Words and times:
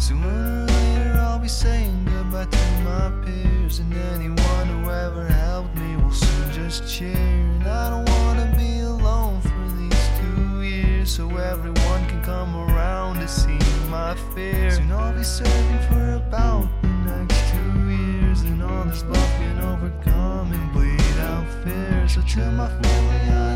Sooner 0.00 0.62
or 0.62 0.64
later 0.64 1.18
I'll 1.20 1.38
be 1.38 1.46
saying 1.46 2.06
goodbye 2.06 2.46
to 2.46 2.80
my 2.82 3.12
peers 3.22 3.80
And 3.80 3.92
anyone 4.14 4.66
who 4.68 4.90
ever 4.90 5.26
helped 5.26 5.76
me 5.76 5.94
will 5.96 6.10
soon 6.10 6.52
just 6.52 6.88
cheer. 6.88 7.14
And 7.14 7.66
I 7.66 7.90
don't 7.90 8.08
wanna 8.08 8.50
be 8.56 8.80
alone 8.80 9.42
for 9.42 9.64
these 9.76 10.08
two 10.18 10.62
years 10.62 11.10
So 11.10 11.28
everyone 11.36 12.06
can 12.08 12.24
come 12.24 12.56
around 12.56 13.20
to 13.20 13.28
see 13.28 13.58
my 13.90 14.14
fear. 14.34 14.70
Soon 14.70 14.90
I'll 14.90 15.12
be 15.12 15.22
serving 15.22 15.80
for 15.90 16.14
about 16.14 16.66
the 16.80 16.88
next 16.88 17.52
two 17.52 17.90
years 17.90 18.40
And 18.40 18.62
all 18.62 18.84
this 18.84 19.04
love 19.04 19.32
can 19.36 19.60
overcome 19.60 20.50
and 20.50 20.72
bleed 20.72 21.18
out 21.28 21.46
fear. 21.62 22.08
So 22.08 22.22
to 22.22 22.50
my 22.52 22.68
family 22.68 23.36
I 23.36 23.49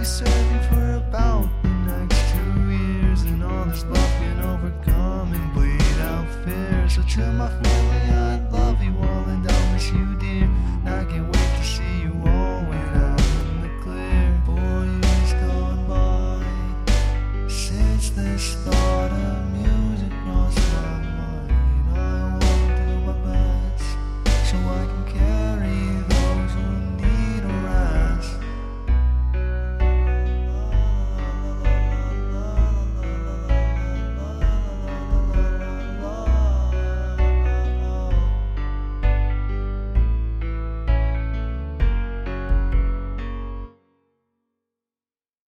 be 0.00 0.06
serving 0.06 0.60
for 0.70 0.94
about 0.94 1.46
the 1.62 1.68
next 1.68 2.32
two 2.32 2.70
years 2.70 3.22
And 3.24 3.42
all 3.42 3.66
this 3.66 3.84
overcome. 4.40 5.30
And 5.34 5.52
bleed 5.52 6.00
out 6.00 6.26
my 7.36 7.50